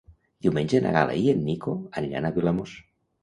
Diumenge 0.45 0.79
na 0.85 0.93
Gal·la 0.95 1.17
i 1.25 1.27
en 1.35 1.45
Nico 1.49 1.75
aniran 2.01 2.27
a 2.31 2.35
Vilamòs. 2.39 2.73